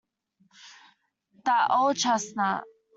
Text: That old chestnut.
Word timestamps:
That 1.45 1.67
old 1.69 1.97
chestnut. 1.97 2.63